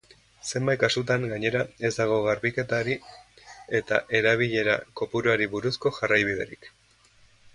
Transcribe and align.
Zenbait 0.51 0.79
kasutan, 0.83 1.25
gainera, 1.33 1.59
ez 1.89 1.91
dago 1.97 2.15
garbiketari 2.27 2.95
eta 3.81 4.01
erabilera-kopuruari 4.21 5.51
buruzko 5.55 5.95
jarraibiderik. 6.01 6.71